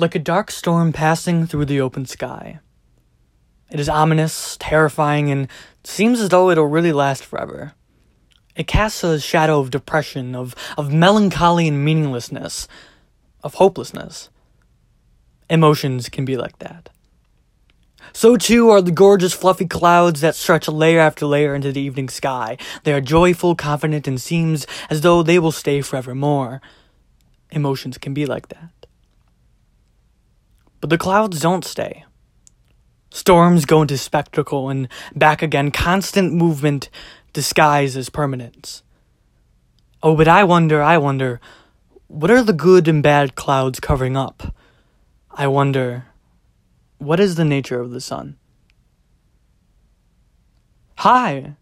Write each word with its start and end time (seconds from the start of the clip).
like 0.00 0.14
a 0.14 0.18
dark 0.20 0.50
storm 0.50 0.92
passing 0.92 1.46
through 1.46 1.66
the 1.66 1.80
open 1.80 2.06
sky. 2.06 2.60
It 3.70 3.78
is 3.78 3.88
ominous, 3.88 4.56
terrifying, 4.58 5.30
and 5.30 5.48
seems 5.84 6.20
as 6.20 6.30
though 6.30 6.50
it'll 6.50 6.66
really 6.66 6.92
last 6.92 7.24
forever. 7.24 7.74
It 8.56 8.66
casts 8.66 9.04
a 9.04 9.20
shadow 9.20 9.60
of 9.60 9.70
depression, 9.70 10.34
of, 10.34 10.54
of 10.76 10.92
melancholy 10.92 11.68
and 11.68 11.84
meaninglessness, 11.84 12.66
of 13.44 13.54
hopelessness. 13.54 14.28
Emotions 15.48 16.08
can 16.08 16.24
be 16.24 16.36
like 16.36 16.58
that. 16.58 16.90
So 18.12 18.36
too 18.36 18.70
are 18.70 18.82
the 18.82 18.90
gorgeous 18.90 19.32
fluffy 19.32 19.66
clouds 19.66 20.20
that 20.20 20.34
stretch 20.34 20.66
layer 20.68 21.00
after 21.00 21.26
layer 21.26 21.54
into 21.54 21.70
the 21.70 21.80
evening 21.80 22.08
sky. 22.08 22.56
They 22.82 22.92
are 22.92 23.00
joyful, 23.00 23.54
confident, 23.54 24.08
and 24.08 24.20
seems 24.20 24.66
as 24.88 25.02
though 25.02 25.22
they 25.22 25.38
will 25.38 25.52
stay 25.52 25.80
forevermore. 25.80 26.60
Emotions 27.52 27.98
can 27.98 28.14
be 28.14 28.26
like 28.26 28.48
that. 28.48 28.79
But 30.80 30.90
the 30.90 30.98
clouds 30.98 31.40
don't 31.40 31.64
stay. 31.64 32.04
Storms 33.10 33.64
go 33.64 33.82
into 33.82 33.98
spectacle 33.98 34.68
and 34.68 34.88
back 35.14 35.42
again, 35.42 35.70
constant 35.70 36.32
movement 36.32 36.88
disguised 37.32 37.96
as 37.96 38.08
permanence. 38.08 38.82
Oh, 40.02 40.16
but 40.16 40.28
I 40.28 40.44
wonder, 40.44 40.82
I 40.82 40.96
wonder, 40.96 41.40
what 42.06 42.30
are 42.30 42.42
the 42.42 42.52
good 42.52 42.88
and 42.88 43.02
bad 43.02 43.34
clouds 43.34 43.80
covering 43.80 44.16
up? 44.16 44.54
I 45.30 45.46
wonder, 45.46 46.06
what 46.98 47.20
is 47.20 47.34
the 47.34 47.44
nature 47.44 47.80
of 47.80 47.90
the 47.90 48.00
sun? 48.00 48.36
Hi, 50.98 51.56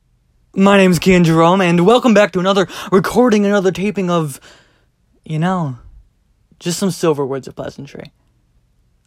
my 0.54 0.76
name's 0.76 0.98
Kian 0.98 1.24
Jerome, 1.24 1.60
and 1.60 1.86
welcome 1.86 2.14
back 2.14 2.32
to 2.32 2.40
another 2.40 2.68
recording, 2.92 3.44
another 3.44 3.72
taping 3.72 4.10
of, 4.10 4.40
you 5.24 5.38
know, 5.38 5.78
just 6.58 6.78
some 6.78 6.90
silver 6.90 7.24
words 7.26 7.48
of 7.48 7.56
pleasantry. 7.56 8.12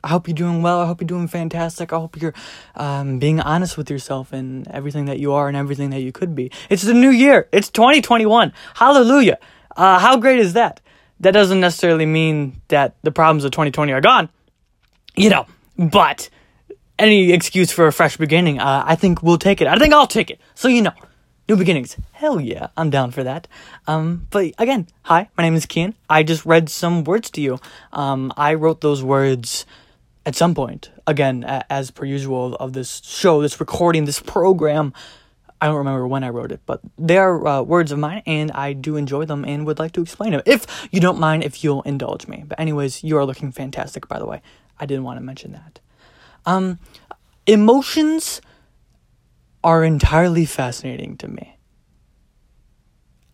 I 0.04 0.10
hope 0.10 0.28
you're 0.28 0.36
doing 0.36 0.62
well. 0.62 0.80
I 0.80 0.86
hope 0.86 1.02
you're 1.02 1.08
doing 1.08 1.28
fantastic. 1.28 1.94
I 1.94 1.98
hope 1.98 2.20
you're 2.20 2.34
um, 2.76 3.20
being 3.20 3.40
honest 3.40 3.78
with 3.78 3.90
yourself 3.90 4.34
and 4.34 4.68
everything 4.70 5.06
that 5.06 5.20
you 5.20 5.34
are 5.34 5.48
and 5.48 5.56
everything 5.56 5.92
that 5.92 6.02
you 6.02 6.12
could 6.12 6.36
be. 6.36 6.52
It's 6.70 6.84
the 6.84 6.94
new 6.94 7.10
year. 7.10 7.48
It's 7.52 7.70
2021. 7.70 8.54
Hallelujah. 8.76 9.38
Uh, 9.76 10.00
how 10.00 10.18
great 10.18 10.40
is 10.40 10.54
that? 10.54 10.82
That 11.20 11.32
doesn't 11.32 11.60
necessarily 11.60 12.06
mean 12.06 12.62
that 12.70 12.96
the 13.04 13.12
problems 13.12 13.46
of 13.46 13.52
2020 13.52 13.94
are 13.94 14.02
gone, 14.02 14.30
you 15.16 15.30
know, 15.30 15.46
but 15.78 16.30
any 16.98 17.32
excuse 17.32 17.72
for 17.72 17.88
a 17.88 17.94
fresh 17.94 18.18
beginning, 18.18 18.60
uh, 18.60 18.84
I 18.86 18.96
think 18.96 19.22
we'll 19.22 19.38
take 19.38 19.62
it. 19.62 19.68
I 19.68 19.78
think 19.78 19.94
I'll 19.94 20.08
take 20.08 20.30
it. 20.30 20.40
So, 20.56 20.68
you 20.68 20.82
know, 20.82 20.94
new 21.48 21.56
beginnings. 21.58 21.98
Hell 22.12 22.40
yeah, 22.40 22.68
I'm 22.78 22.90
down 22.90 23.12
for 23.12 23.24
that. 23.24 23.48
Um, 23.88 24.28
but 24.30 24.54
again, 24.58 24.88
hi, 25.04 25.30
my 25.38 25.44
name 25.44 25.56
is 25.56 25.66
Kian. 25.66 25.94
I 26.10 26.24
just 26.24 26.46
read 26.46 26.70
some 26.70 27.04
words 27.04 27.30
to 27.32 27.42
you. 27.42 27.60
Um, 27.92 28.32
I 28.38 28.54
wrote 28.54 28.82
those 28.82 29.04
words 29.04 29.66
at 30.26 30.36
some 30.36 30.54
point, 30.54 30.92
again, 31.08 31.44
as 31.70 31.92
per 31.92 32.06
usual 32.06 32.56
of 32.56 32.74
this 32.74 33.02
show, 33.04 33.42
this 33.42 33.60
recording, 33.60 34.06
this 34.06 34.20
program. 34.20 34.94
I 35.60 35.68
don't 35.68 35.78
remember 35.78 36.08
when 36.08 36.24
I 36.24 36.30
wrote 36.30 36.52
it, 36.52 36.62
but 36.66 36.82
they 36.98 37.18
are 37.18 37.48
uh, 37.48 37.62
words 37.62 37.92
of 37.92 38.00
mine, 38.00 38.24
and 38.26 38.52
I 38.52 38.74
do 38.74 38.96
enjoy 38.98 39.26
them 39.26 39.46
and 39.46 39.66
would 39.66 39.78
like 39.78 39.92
to 39.94 40.02
explain 40.02 40.32
them. 40.32 40.42
If 40.46 40.66
you 40.92 41.00
don't 41.00 41.20
mind, 41.20 41.44
if 41.44 41.64
you'll 41.64 41.84
indulge 41.84 42.28
me. 42.28 42.44
But 42.48 42.60
anyways, 42.60 43.04
you 43.04 43.18
are 43.18 43.26
looking 43.26 43.52
fantastic, 43.52 44.08
by 44.08 44.18
the 44.18 44.26
way. 44.26 44.42
I 44.80 44.88
didn't 44.88 45.04
want 45.04 45.18
to 45.18 45.24
mention 45.24 45.52
that. 45.52 45.80
Um, 46.48 46.80
emotions 47.46 48.42
are 49.64 49.84
entirely 49.84 50.46
fascinating 50.46 51.18
to 51.18 51.28
me. 51.28 51.58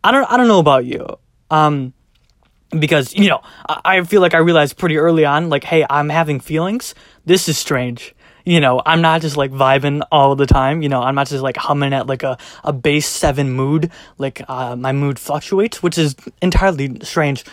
I 0.03 0.11
don't. 0.11 0.29
I 0.29 0.38
don't 0.38 0.47
know 0.47 0.59
about 0.59 0.85
you. 0.85 1.05
Um, 1.49 1.94
because 2.71 3.13
you 3.15 3.29
know 3.29 3.41
I, 3.67 4.03
feel 4.03 4.21
like 4.21 4.33
I 4.33 4.39
realized 4.39 4.77
pretty 4.77 4.97
early 4.97 5.25
on, 5.25 5.49
like, 5.49 5.63
hey, 5.63 5.85
I'm 5.89 6.09
having 6.09 6.39
feelings. 6.39 6.95
This 7.25 7.49
is 7.49 7.57
strange. 7.57 8.13
You 8.45 8.61
know, 8.61 8.81
I'm 8.85 9.01
not 9.01 9.21
just 9.21 9.35
like 9.35 9.51
vibing 9.51 10.01
all 10.09 10.35
the 10.35 10.45
time. 10.45 10.81
You 10.81 10.88
know, 10.89 11.01
I'm 11.01 11.15
not 11.15 11.27
just 11.27 11.43
like 11.43 11.57
humming 11.57 11.93
at 11.93 12.07
like 12.07 12.23
a, 12.23 12.38
a 12.63 12.71
base 12.71 13.07
seven 13.07 13.51
mood. 13.51 13.91
Like, 14.17 14.41
uh, 14.47 14.77
my 14.77 14.94
mood 14.94 15.19
fluctuates, 15.19 15.83
which 15.83 15.97
is 15.97 16.16
entirely 16.41 16.97
strange. 17.01 17.44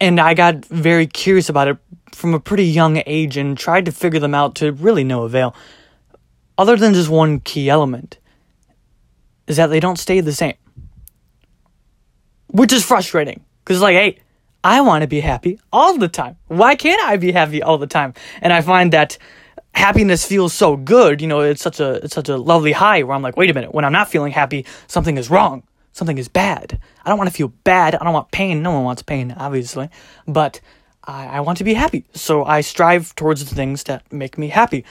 And 0.00 0.20
I 0.20 0.34
got 0.34 0.64
very 0.64 1.06
curious 1.06 1.48
about 1.48 1.68
it 1.68 1.78
from 2.12 2.34
a 2.34 2.40
pretty 2.40 2.64
young 2.64 3.02
age 3.06 3.36
and 3.36 3.56
tried 3.56 3.84
to 3.84 3.92
figure 3.92 4.20
them 4.20 4.34
out 4.34 4.56
to 4.56 4.72
really 4.72 5.04
no 5.04 5.22
avail. 5.22 5.54
Other 6.58 6.76
than 6.76 6.92
just 6.92 7.08
one 7.08 7.38
key 7.40 7.70
element, 7.70 8.18
is 9.46 9.56
that 9.58 9.68
they 9.68 9.80
don't 9.80 9.98
stay 9.98 10.20
the 10.20 10.32
same. 10.32 10.54
Which 12.48 12.72
is 12.72 12.84
frustrating 12.84 13.45
because, 13.66 13.78
it's 13.78 13.82
like, 13.82 13.96
hey, 13.96 14.20
I 14.62 14.80
want 14.80 15.02
to 15.02 15.08
be 15.08 15.18
happy 15.18 15.58
all 15.72 15.98
the 15.98 16.06
time. 16.06 16.36
Why 16.46 16.76
can't 16.76 17.02
I 17.02 17.16
be 17.16 17.32
happy 17.32 17.64
all 17.64 17.78
the 17.78 17.88
time? 17.88 18.14
And 18.40 18.52
I 18.52 18.60
find 18.60 18.92
that 18.92 19.18
happiness 19.74 20.24
feels 20.24 20.54
so 20.54 20.76
good. 20.76 21.20
You 21.20 21.26
know, 21.26 21.40
it's 21.40 21.62
such 21.62 21.80
a 21.80 21.94
it's 22.04 22.14
such 22.14 22.28
a 22.28 22.36
lovely 22.36 22.72
high 22.72 23.02
where 23.02 23.16
I'm 23.16 23.22
like, 23.22 23.36
wait 23.36 23.50
a 23.50 23.54
minute, 23.54 23.74
when 23.74 23.84
I'm 23.84 23.92
not 23.92 24.08
feeling 24.08 24.30
happy, 24.30 24.64
something 24.86 25.18
is 25.18 25.30
wrong. 25.30 25.64
Something 25.92 26.18
is 26.18 26.28
bad. 26.28 26.78
I 27.04 27.08
don't 27.08 27.18
want 27.18 27.28
to 27.30 27.36
feel 27.36 27.48
bad. 27.64 27.94
I 27.94 28.04
don't 28.04 28.12
want 28.12 28.30
pain. 28.30 28.62
No 28.62 28.70
one 28.72 28.84
wants 28.84 29.02
pain, 29.02 29.34
obviously. 29.36 29.88
But 30.28 30.60
I, 31.02 31.26
I 31.26 31.40
want 31.40 31.58
to 31.58 31.64
be 31.64 31.74
happy. 31.74 32.04
So 32.14 32.44
I 32.44 32.60
strive 32.60 33.14
towards 33.16 33.44
the 33.44 33.54
things 33.54 33.84
that 33.84 34.12
make 34.12 34.38
me 34.38 34.48
happy 34.48 34.84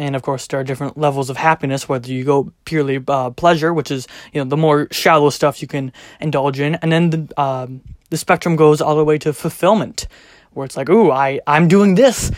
and 0.00 0.16
of 0.16 0.22
course 0.22 0.46
there 0.46 0.58
are 0.58 0.64
different 0.64 0.96
levels 0.96 1.30
of 1.30 1.36
happiness 1.36 1.88
whether 1.88 2.10
you 2.10 2.24
go 2.24 2.52
purely 2.64 3.02
uh, 3.06 3.30
pleasure 3.30 3.72
which 3.72 3.90
is 3.90 4.08
you 4.32 4.42
know 4.42 4.48
the 4.48 4.56
more 4.56 4.88
shallow 4.90 5.30
stuff 5.30 5.60
you 5.62 5.68
can 5.68 5.92
indulge 6.20 6.58
in 6.58 6.74
and 6.76 6.90
then 6.90 7.10
the 7.10 7.40
um, 7.40 7.82
the 8.08 8.16
spectrum 8.16 8.56
goes 8.56 8.80
all 8.80 8.96
the 8.96 9.04
way 9.04 9.18
to 9.18 9.32
fulfillment 9.32 10.08
where 10.52 10.64
it's 10.64 10.76
like 10.76 10.88
ooh 10.88 11.10
i 11.10 11.38
i'm 11.46 11.68
doing 11.68 11.94
this. 11.94 12.30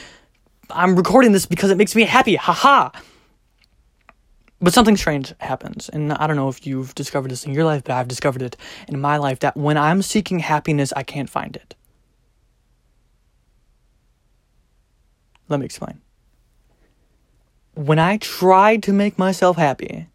I'm 0.75 0.97
recording 0.97 1.33
this 1.33 1.45
because 1.45 1.71
it 1.71 1.77
makes 1.77 1.95
me 1.95 2.05
happy. 2.05 2.37
Haha. 2.37 2.89
But 4.59 4.73
something 4.73 4.97
strange 4.97 5.35
happens 5.39 5.89
and 5.89 6.13
i 6.13 6.27
don't 6.27 6.37
know 6.37 6.49
if 6.49 6.67
you've 6.67 6.95
discovered 6.95 7.31
this 7.31 7.45
in 7.47 7.53
your 7.53 7.65
life 7.65 7.83
but 7.85 7.95
i've 7.95 8.09
discovered 8.09 8.43
it 8.43 8.57
in 8.89 9.01
my 9.01 9.17
life 9.17 9.41
that 9.41 9.57
when 9.57 9.77
i'm 9.77 10.03
seeking 10.03 10.39
happiness 10.41 10.93
i 10.97 11.03
can't 11.03 11.31
find 11.31 11.57
it. 11.57 11.75
Let 15.49 15.61
me 15.61 15.67
explain 15.67 16.02
when 17.75 17.99
I 17.99 18.19
try 18.19 18.77
to 18.79 18.93
make 18.93 19.19
myself 19.19 19.57
happy, 19.57 20.07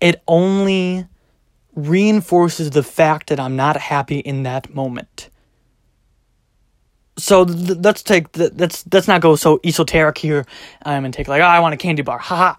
it 0.00 0.22
only 0.26 1.06
reinforces 1.74 2.70
the 2.70 2.82
fact 2.82 3.28
that 3.28 3.38
I'm 3.38 3.56
not 3.56 3.76
happy 3.76 4.18
in 4.18 4.42
that 4.42 4.74
moment. 4.74 5.30
So 7.16 7.44
th- 7.44 7.78
let's 7.78 8.02
take 8.02 8.32
th- 8.32 8.52
let's 8.56 8.84
let's 8.92 9.08
not 9.08 9.20
go 9.20 9.36
so 9.36 9.60
esoteric 9.64 10.18
here 10.18 10.46
um, 10.84 11.04
and 11.04 11.12
take 11.12 11.28
like 11.28 11.40
oh 11.40 11.46
I 11.46 11.60
want 11.60 11.74
a 11.74 11.76
candy 11.76 12.02
bar 12.02 12.18
haha. 12.18 12.54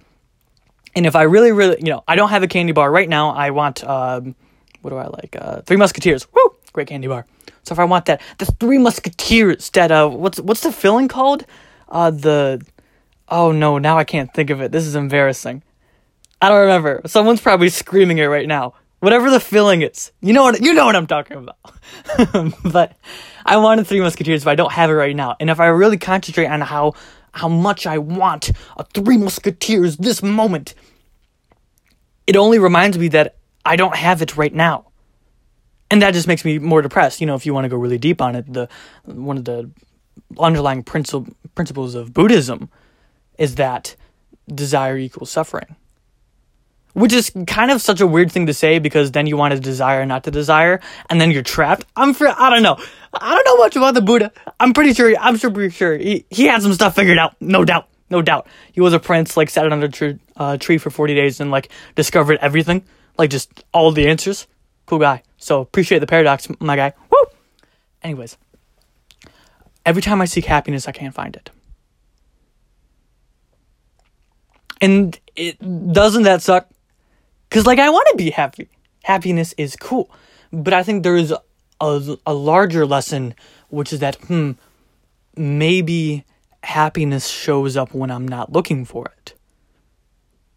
And 0.96 1.06
if 1.06 1.16
I 1.16 1.24
really 1.24 1.52
really 1.52 1.78
you 1.80 1.92
know 1.92 2.04
I 2.08 2.16
don't 2.16 2.30
have 2.30 2.44
a 2.44 2.48
candy 2.48 2.74
bar 2.74 2.92
right 2.92 3.08
now 3.08 3.32
I 3.32 3.52
want 3.52 3.84
um, 3.84 4.36
what 4.82 4.92
do 4.92 4.98
I 4.98 5.08
like 5.08 5.36
uh, 5.40 5.62
Three 5.62 5.78
Musketeers 5.78 6.28
woo 6.34 6.56
great 6.74 6.88
candy 6.88 7.08
bar. 7.08 7.26
So 7.64 7.74
if 7.74 7.80
I 7.80 7.86
want 7.86 8.06
that 8.06 8.22
the 8.38 8.46
Three 8.46 8.78
Musketeers 8.78 9.70
that 9.72 9.92
uh 9.92 10.10
what's 10.10 10.40
what's 10.42 10.62
the 10.62 10.74
filling 10.74 11.08
called 11.08 11.46
uh 11.90 12.12
the 12.12 12.62
Oh 13.30 13.52
no, 13.52 13.78
now 13.78 13.98
I 13.98 14.04
can't 14.04 14.34
think 14.34 14.50
of 14.50 14.62
it. 14.62 14.72
This 14.72 14.86
is 14.86 14.96
embarrassing. 14.96 15.64
I 16.42 16.50
don't 16.50 16.62
remember. 16.62 17.02
Someone's 17.06 17.42
probably 17.42 17.70
screaming 17.70 18.18
it 18.18 18.26
right 18.26 18.48
now. 18.48 18.74
Whatever 19.00 19.30
the 19.30 19.40
feeling 19.40 19.82
is. 19.82 20.12
You 20.22 20.34
know 20.34 20.44
what 20.44 20.62
you 20.62 20.74
know 20.74 20.86
what 20.86 20.96
I'm 20.96 21.08
talking 21.08 21.38
about. 21.38 22.54
but 22.64 22.98
I 23.46 23.58
wanted 23.58 23.88
Three 23.88 24.02
Musketeers, 24.02 24.44
but 24.44 24.52
I 24.52 24.56
don't 24.56 24.72
have 24.72 24.90
it 24.90 24.94
right 24.94 25.16
now. 25.16 25.36
And 25.40 25.50
if 25.50 25.60
I 25.60 25.68
really 25.68 25.98
concentrate 25.98 26.48
on 26.48 26.62
how 26.62 26.94
how 27.32 27.48
much 27.48 27.86
I 27.86 27.98
want 27.98 28.52
a 28.78 28.84
Three 28.84 29.18
Musketeers 29.18 29.98
this 29.98 30.24
moment, 30.24 30.74
it 32.26 32.36
only 32.36 32.60
reminds 32.60 32.98
me 32.98 33.10
that 33.10 33.38
I 33.64 33.76
don't 33.76 33.96
have 33.96 34.22
it 34.22 34.36
right 34.36 34.54
now. 34.54 34.88
And 35.92 36.02
that 36.02 36.14
just 36.14 36.28
makes 36.28 36.46
me 36.46 36.60
more 36.60 36.82
depressed. 36.82 37.22
You 37.22 37.28
know, 37.28 37.36
if 37.36 37.46
you 37.46 37.54
want 37.54 37.66
to 37.66 37.70
go 37.70 37.78
really 37.78 37.98
deep 37.98 38.22
on 38.22 38.36
it, 38.36 38.52
the 38.52 38.70
one 39.06 39.38
of 39.38 39.46
the 39.46 39.72
underlying 40.38 40.84
principle, 40.84 41.34
principles 41.56 41.96
of 41.96 42.14
Buddhism 42.14 42.70
is 43.40 43.56
that 43.56 43.96
desire 44.54 44.98
equals 44.98 45.32
suffering. 45.32 45.76
Which 46.94 47.14
is 47.14 47.32
kind 47.48 47.72
of 47.72 47.82
such 47.82 48.02
a 48.02 48.08
weird 48.08 48.32
thing 48.32 48.48
to 48.48 48.54
say 48.54 48.78
because 48.80 49.12
then 49.12 49.26
you 49.26 49.38
want 49.38 49.54
to 49.54 49.60
desire 49.60 50.06
not 50.06 50.24
to 50.26 50.32
desire, 50.32 50.82
and 51.10 51.22
then 51.22 51.32
you're 51.32 51.44
trapped. 51.44 51.86
I'm 51.96 52.14
fr- 52.14 52.28
I 52.28 52.50
don't 52.50 52.64
know. 52.64 52.78
I 53.14 53.34
don't 53.34 53.46
know 53.46 53.58
much 53.58 53.76
about 53.76 53.94
the 53.94 54.02
Buddha. 54.02 54.32
I'm 54.60 54.74
pretty 54.74 54.94
sure. 54.94 55.16
I'm 55.18 55.38
super 55.38 55.70
sure 55.70 55.98
he 55.98 56.26
he 56.30 56.46
had 56.46 56.62
some 56.62 56.74
stuff 56.74 56.96
figured 56.96 57.18
out. 57.18 57.36
No 57.40 57.64
doubt. 57.64 57.88
No 58.10 58.22
doubt. 58.24 58.48
He 58.74 58.82
was 58.82 58.94
a 58.94 59.00
prince, 59.00 59.38
like 59.38 59.52
sat 59.52 59.72
under 59.72 59.86
a 59.86 59.90
tree, 59.90 60.18
uh, 60.36 60.58
tree 60.58 60.80
for 60.80 60.90
40 60.90 61.14
days 61.14 61.40
and 61.40 61.52
like 61.52 61.70
discovered 61.96 62.40
everything, 62.42 62.84
like 63.20 63.30
just 63.30 63.64
all 63.72 63.92
the 63.92 64.08
answers. 64.08 64.48
Cool 64.88 65.00
guy. 65.00 65.22
So 65.38 65.62
appreciate 65.62 66.00
the 66.00 66.08
paradox, 66.08 66.48
my 66.60 66.76
guy. 66.76 66.94
Woo. 67.12 67.26
Anyways, 68.02 68.36
every 69.86 70.02
time 70.02 70.22
I 70.22 70.26
seek 70.26 70.46
happiness, 70.46 70.88
I 70.88 70.92
can't 70.92 71.14
find 71.14 71.36
it. 71.36 71.52
And 74.82 75.20
it 75.36 75.60
doesn't 75.94 76.24
that 76.24 76.42
suck? 76.42 76.70
Cause 77.50 77.66
like 77.66 77.80
I 77.80 77.90
want 77.90 78.08
to 78.12 78.16
be 78.16 78.30
happy. 78.30 78.70
Happiness 79.04 79.54
is 79.58 79.76
cool, 79.76 80.12
but 80.52 80.74
I 80.74 80.84
think 80.84 81.04
there 81.04 81.18
is 81.18 81.32
a 81.32 81.42
a 81.82 82.34
larger 82.34 82.86
lesson, 82.86 83.34
which 83.70 83.94
is 83.94 84.00
that 84.00 84.16
hmm, 84.16 84.52
maybe 85.36 86.26
happiness 86.64 87.28
shows 87.28 87.78
up 87.78 87.94
when 87.94 88.12
I'm 88.12 88.28
not 88.28 88.52
looking 88.52 88.86
for 88.86 89.06
it. 89.18 89.34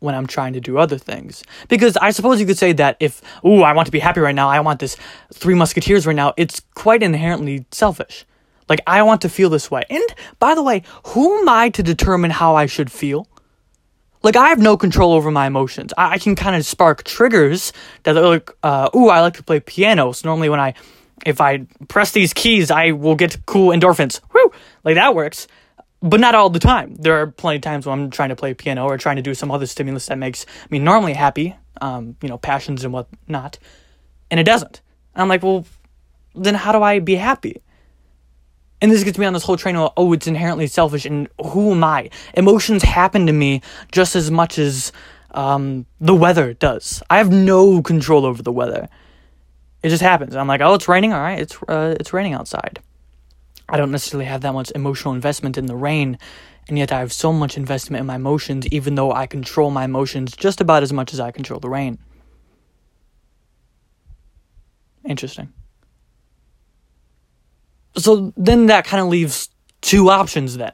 When 0.00 0.14
I'm 0.14 0.26
trying 0.26 0.52
to 0.54 0.60
do 0.60 0.78
other 0.78 0.98
things. 0.98 1.44
Because 1.68 1.96
I 1.96 2.10
suppose 2.10 2.40
you 2.40 2.46
could 2.46 2.58
say 2.58 2.72
that 2.72 2.96
if, 2.98 3.22
ooh, 3.44 3.62
I 3.62 3.72
want 3.72 3.86
to 3.86 3.92
be 3.92 4.00
happy 4.00 4.20
right 4.20 4.34
now, 4.34 4.48
I 4.48 4.58
want 4.60 4.80
this 4.80 4.96
Three 5.32 5.54
Musketeers 5.54 6.06
right 6.06 6.16
now, 6.16 6.34
it's 6.36 6.60
quite 6.74 7.02
inherently 7.02 7.66
selfish. 7.70 8.26
Like, 8.68 8.80
I 8.86 9.02
want 9.02 9.20
to 9.22 9.28
feel 9.28 9.48
this 9.48 9.70
way. 9.70 9.84
And 9.90 10.02
by 10.38 10.54
the 10.54 10.62
way, 10.62 10.82
who 11.06 11.38
am 11.40 11.48
I 11.48 11.68
to 11.70 11.82
determine 11.82 12.32
how 12.32 12.56
I 12.56 12.66
should 12.66 12.90
feel? 12.90 13.28
Like, 14.22 14.36
I 14.36 14.48
have 14.48 14.58
no 14.58 14.76
control 14.76 15.12
over 15.12 15.30
my 15.30 15.46
emotions. 15.46 15.92
I, 15.96 16.12
I 16.12 16.18
can 16.18 16.36
kind 16.36 16.56
of 16.56 16.64
spark 16.64 17.04
triggers 17.04 17.72
that 18.04 18.16
are 18.16 18.28
like, 18.28 18.50
uh, 18.62 18.88
ooh, 18.94 19.08
I 19.08 19.20
like 19.20 19.34
to 19.34 19.42
play 19.42 19.60
piano. 19.60 20.12
So 20.12 20.28
normally 20.28 20.48
when 20.48 20.60
I, 20.60 20.74
if 21.26 21.40
I 21.40 21.66
press 21.88 22.12
these 22.12 22.32
keys, 22.32 22.70
I 22.70 22.92
will 22.92 23.16
get 23.16 23.44
cool 23.46 23.70
endorphins. 23.70 24.20
Woo! 24.32 24.52
Like, 24.84 24.94
that 24.94 25.14
works 25.14 25.48
but 26.02 26.20
not 26.20 26.34
all 26.34 26.50
the 26.50 26.58
time. 26.58 26.94
There 26.96 27.20
are 27.20 27.28
plenty 27.28 27.56
of 27.56 27.62
times 27.62 27.86
when 27.86 27.98
I'm 27.98 28.10
trying 28.10 28.30
to 28.30 28.36
play 28.36 28.54
piano 28.54 28.84
or 28.84 28.98
trying 28.98 29.16
to 29.16 29.22
do 29.22 29.34
some 29.34 29.50
other 29.50 29.66
stimulus 29.66 30.06
that 30.06 30.18
makes 30.18 30.44
me 30.68 30.78
normally 30.78 31.12
happy, 31.12 31.54
um, 31.80 32.16
you 32.20 32.28
know, 32.28 32.38
passions 32.38 32.84
and 32.84 32.92
whatnot, 32.92 33.58
and 34.30 34.40
it 34.40 34.44
doesn't. 34.44 34.80
And 35.14 35.22
I'm 35.22 35.28
like, 35.28 35.42
well, 35.42 35.64
then 36.34 36.54
how 36.54 36.72
do 36.72 36.82
I 36.82 36.98
be 36.98 37.14
happy? 37.14 37.62
And 38.82 38.90
this 38.90 39.04
gets 39.04 39.16
me 39.16 39.24
on 39.24 39.32
this 39.32 39.44
whole 39.44 39.56
train 39.56 39.76
of, 39.76 39.92
oh, 39.96 40.12
it's 40.12 40.26
inherently 40.26 40.66
selfish, 40.66 41.06
and 41.06 41.28
who 41.42 41.70
am 41.70 41.84
I? 41.84 42.10
Emotions 42.34 42.82
happen 42.82 43.28
to 43.28 43.32
me 43.32 43.62
just 43.92 44.16
as 44.16 44.28
much 44.28 44.58
as 44.58 44.90
um, 45.30 45.86
the 46.00 46.16
weather 46.16 46.52
does. 46.52 47.00
I 47.08 47.18
have 47.18 47.30
no 47.30 47.80
control 47.80 48.26
over 48.26 48.42
the 48.42 48.50
weather. 48.50 48.88
It 49.84 49.90
just 49.90 50.02
happens. 50.02 50.34
I'm 50.34 50.48
like, 50.48 50.60
oh, 50.60 50.74
it's 50.74 50.88
raining. 50.88 51.12
All 51.12 51.20
right, 51.20 51.38
it's 51.38 51.56
uh, 51.68 51.96
it's 52.00 52.12
raining 52.12 52.34
outside. 52.34 52.80
I 53.68 53.76
don't 53.76 53.92
necessarily 53.92 54.26
have 54.26 54.40
that 54.40 54.52
much 54.52 54.72
emotional 54.74 55.14
investment 55.14 55.56
in 55.56 55.66
the 55.66 55.76
rain, 55.76 56.18
and 56.68 56.76
yet 56.76 56.90
I 56.90 56.98
have 56.98 57.12
so 57.12 57.32
much 57.32 57.56
investment 57.56 58.00
in 58.00 58.06
my 58.06 58.16
emotions, 58.16 58.66
even 58.66 58.96
though 58.96 59.12
I 59.12 59.28
control 59.28 59.70
my 59.70 59.84
emotions 59.84 60.34
just 60.34 60.60
about 60.60 60.82
as 60.82 60.92
much 60.92 61.14
as 61.14 61.20
I 61.20 61.30
control 61.30 61.60
the 61.60 61.70
rain. 61.70 61.98
Interesting. 65.04 65.52
So 67.96 68.32
then 68.36 68.66
that 68.66 68.84
kind 68.84 69.02
of 69.02 69.08
leaves 69.08 69.48
two 69.80 70.10
options 70.10 70.56
then. 70.56 70.72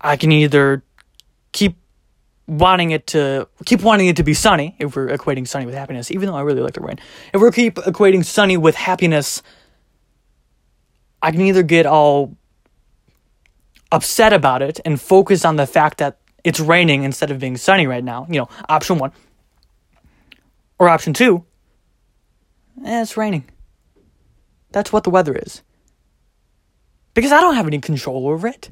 I 0.00 0.16
can 0.16 0.32
either 0.32 0.82
keep 1.52 1.76
wanting 2.46 2.90
it 2.90 3.06
to 3.08 3.48
keep 3.64 3.82
wanting 3.82 4.08
it 4.08 4.16
to 4.16 4.24
be 4.24 4.34
sunny 4.34 4.74
if 4.78 4.96
we're 4.96 5.08
equating 5.08 5.46
sunny 5.46 5.66
with 5.66 5.74
happiness, 5.74 6.10
even 6.10 6.26
though 6.26 6.34
I 6.34 6.42
really 6.42 6.60
like 6.60 6.74
the 6.74 6.80
rain. 6.80 6.98
If 7.32 7.40
we 7.40 7.50
keep 7.52 7.76
equating 7.76 8.24
sunny 8.24 8.56
with 8.56 8.74
happiness, 8.74 9.42
I 11.22 11.30
can 11.30 11.40
either 11.42 11.62
get 11.62 11.86
all 11.86 12.36
upset 13.92 14.32
about 14.32 14.62
it 14.62 14.80
and 14.84 15.00
focus 15.00 15.44
on 15.44 15.56
the 15.56 15.66
fact 15.66 15.98
that 15.98 16.18
it's 16.42 16.58
raining 16.58 17.04
instead 17.04 17.30
of 17.30 17.38
being 17.38 17.56
sunny 17.56 17.86
right 17.86 18.02
now. 18.02 18.26
You 18.28 18.40
know, 18.40 18.48
option 18.68 18.98
one. 18.98 19.12
Or 20.78 20.88
option 20.88 21.12
two, 21.12 21.44
eh, 22.84 23.02
it's 23.02 23.16
raining. 23.16 23.44
That's 24.72 24.92
what 24.92 25.04
the 25.04 25.10
weather 25.10 25.32
is. 25.36 25.62
Because 27.14 27.32
I 27.32 27.40
don't 27.40 27.54
have 27.54 27.66
any 27.66 27.78
control 27.78 28.28
over 28.28 28.46
it. 28.48 28.70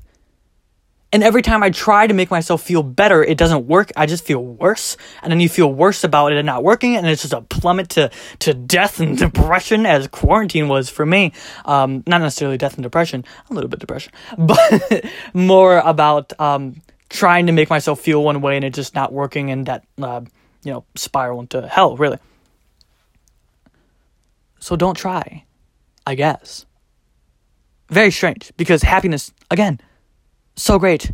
And 1.12 1.24
every 1.24 1.42
time 1.42 1.62
I 1.62 1.70
try 1.70 2.06
to 2.06 2.14
make 2.14 2.30
myself 2.30 2.62
feel 2.62 2.84
better, 2.84 3.24
it 3.24 3.36
doesn't 3.36 3.66
work. 3.66 3.90
I 3.96 4.06
just 4.06 4.24
feel 4.24 4.44
worse. 4.44 4.96
And 5.22 5.32
then 5.32 5.40
you 5.40 5.48
feel 5.48 5.72
worse 5.72 6.04
about 6.04 6.30
it 6.32 6.38
and 6.38 6.46
not 6.46 6.62
working. 6.62 6.96
And 6.96 7.04
it's 7.06 7.22
just 7.22 7.34
a 7.34 7.40
plummet 7.40 7.88
to, 7.90 8.10
to 8.40 8.54
death 8.54 9.00
and 9.00 9.18
depression 9.18 9.86
as 9.86 10.06
quarantine 10.06 10.68
was 10.68 10.88
for 10.88 11.04
me. 11.04 11.32
Um, 11.64 12.04
not 12.06 12.20
necessarily 12.20 12.58
death 12.58 12.74
and 12.74 12.84
depression, 12.84 13.24
a 13.50 13.54
little 13.54 13.68
bit 13.68 13.80
depression, 13.80 14.12
but 14.38 15.04
more 15.34 15.78
about, 15.78 16.32
um, 16.40 16.80
trying 17.08 17.46
to 17.46 17.52
make 17.52 17.68
myself 17.68 18.00
feel 18.00 18.22
one 18.22 18.40
way 18.40 18.54
and 18.54 18.64
it 18.64 18.72
just 18.72 18.94
not 18.94 19.12
working 19.12 19.50
and 19.50 19.66
that, 19.66 19.84
uh, 20.00 20.20
you 20.62 20.72
know, 20.72 20.84
spiral 20.94 21.40
into 21.40 21.66
hell, 21.66 21.96
really. 21.96 22.18
So 24.60 24.76
don't 24.76 24.94
try, 24.94 25.44
I 26.06 26.14
guess. 26.14 26.66
Very 27.90 28.12
strange 28.12 28.52
because 28.56 28.82
happiness, 28.82 29.32
again, 29.50 29.80
so 30.56 30.78
great. 30.78 31.12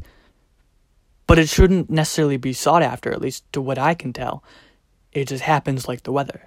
But 1.26 1.38
it 1.38 1.48
shouldn't 1.48 1.90
necessarily 1.90 2.36
be 2.36 2.52
sought 2.52 2.82
after, 2.82 3.10
at 3.12 3.20
least 3.20 3.50
to 3.54 3.60
what 3.60 3.78
I 3.78 3.94
can 3.94 4.12
tell. 4.12 4.44
It 5.12 5.28
just 5.28 5.42
happens 5.42 5.88
like 5.88 6.02
the 6.02 6.12
weather. 6.12 6.42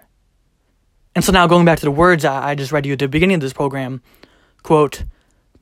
And 1.16 1.26
so 1.26 1.32
now 1.32 1.48
going 1.48 1.66
back 1.66 1.80
to 1.80 1.86
the 1.86 1.92
words 1.92 2.24
I, 2.24 2.56
just 2.56 2.72
read 2.72 2.86
you 2.86 2.94
at 2.94 3.00
the 3.00 3.08
beginning 3.08 3.36
of 3.36 3.42
this 3.42 3.52
program, 3.54 4.02
quote, 4.64 5.04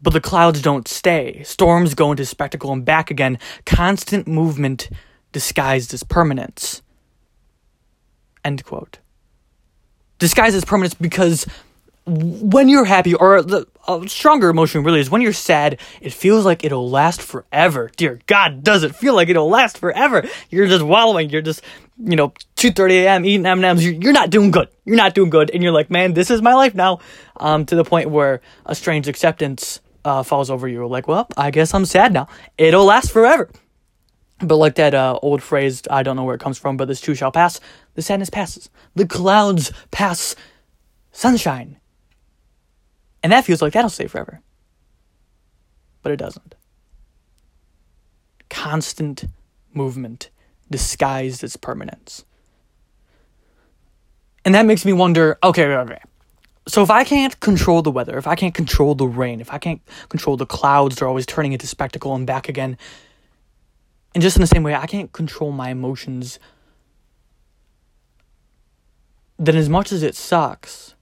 but 0.02 0.12
the 0.12 0.22
clouds 0.22 0.62
don't 0.62 0.88
stay. 0.88 1.42
Storms 1.44 1.96
go 1.96 2.12
into 2.12 2.26
spectacle 2.26 2.72
and 2.72 2.86
back 2.86 3.10
again. 3.10 3.40
Constant 3.66 4.28
movement 4.28 4.90
disguised 5.32 5.94
as 5.94 6.04
permanence. 6.04 6.82
End 8.44 8.64
quote. 8.64 9.00
Disguised 10.20 10.56
as 10.56 10.66
permanence 10.66 10.94
because 10.94 11.48
when 12.06 12.70
you're 12.70 12.86
happy, 12.86 13.14
or 13.16 13.42
the 13.42 13.68
a 13.88 14.08
stronger 14.08 14.50
emotion 14.50 14.84
really 14.84 15.00
is 15.00 15.10
when 15.10 15.22
you're 15.22 15.34
sad, 15.34 15.80
it 16.02 16.12
feels 16.14 16.46
like 16.46 16.64
it'll 16.64 16.90
last 16.90 17.22
forever. 17.22 17.90
Dear 17.96 18.20
God, 18.28 18.64
does 18.64 18.84
it 18.84 18.96
feel 18.96 19.16
like 19.16 19.30
it'll 19.30 19.50
last 19.50 19.78
forever? 19.78 20.28
You're 20.50 20.68
just 20.68 20.84
wallowing. 20.84 21.30
You're 21.30 21.42
just, 21.42 21.62
you 21.98 22.16
know, 22.16 22.30
2.30 22.58 22.92
a.m. 23.04 23.26
eating 23.26 23.46
M&Ms. 23.46 23.86
You're, 23.86 24.14
not 24.14 24.30
doing 24.30 24.52
good. 24.52 24.68
You're 24.86 24.98
not 24.98 25.16
doing 25.16 25.30
good. 25.30 25.52
And 25.54 25.64
you're 25.64 25.72
like, 25.72 25.90
man, 25.90 26.14
this 26.14 26.30
is 26.30 26.42
my 26.42 26.54
life 26.54 26.76
now. 26.76 27.00
Um, 27.38 27.66
to 27.68 27.76
the 27.76 27.84
point 27.84 28.10
where 28.10 28.42
a 28.66 28.76
strange 28.76 29.08
acceptance, 29.08 29.80
uh, 30.04 30.24
falls 30.24 30.50
over 30.50 30.68
you. 30.68 30.86
Like, 30.88 31.08
well, 31.08 31.28
I 31.36 31.52
guess 31.52 31.74
I'm 31.74 31.86
sad 31.86 32.14
now. 32.14 32.28
It'll 32.58 32.86
last 32.86 33.12
forever. 33.12 33.50
But 34.40 34.58
like 34.58 34.76
that 34.76 34.94
uh, 34.94 35.18
old 35.22 35.42
phrase, 35.42 35.82
I 35.90 36.04
don't 36.04 36.16
know 36.16 36.24
where 36.24 36.36
it 36.36 36.42
comes 36.42 36.58
from, 36.58 36.78
but 36.78 36.88
this 36.88 37.02
too 37.02 37.16
shall 37.16 37.32
pass. 37.32 37.60
The 37.96 38.02
sadness 38.02 38.30
passes. 38.30 38.70
The 38.96 39.08
clouds 39.08 39.72
pass. 39.92 40.36
Sunshine 41.12 41.78
and 43.28 43.34
that 43.34 43.44
feels 43.44 43.62
like 43.62 43.74
that'll 43.74 43.90
stay 43.90 44.08
forever. 44.08 44.40
But 46.02 46.14
it 46.14 46.16
doesn't. 46.16 46.56
Constant 48.50 49.26
movement 49.74 50.30
disguised 50.72 51.44
as 51.44 51.58
permanence. 51.58 52.24
And 54.46 54.56
that 54.56 54.66
makes 54.66 54.86
me 54.86 54.94
wonder 54.94 55.38
okay, 55.44 55.66
okay. 55.66 56.00
So 56.70 56.82
if 56.82 56.90
I 56.90 57.04
can't 57.04 57.38
control 57.42 57.82
the 57.82 57.92
weather, 57.92 58.18
if 58.18 58.28
I 58.28 58.36
can't 58.36 58.54
control 58.54 58.96
the 58.96 59.08
rain, 59.08 59.42
if 59.42 59.52
I 59.52 59.58
can't 59.58 59.82
control 60.08 60.38
the 60.38 60.46
clouds, 60.46 60.96
they're 60.96 61.08
always 61.10 61.26
turning 61.26 61.52
into 61.52 61.68
spectacle 61.68 62.16
and 62.16 62.26
back 62.26 62.48
again. 62.48 62.78
And 64.16 64.22
just 64.22 64.38
in 64.38 64.42
the 64.42 64.48
same 64.48 64.64
way, 64.64 64.74
I 64.74 64.86
can't 64.86 65.12
control 65.12 65.52
my 65.52 65.72
emotions. 65.72 66.40
Then, 69.38 69.58
as 69.58 69.68
much 69.68 69.92
as 69.92 70.02
it 70.02 70.16
sucks, 70.16 70.96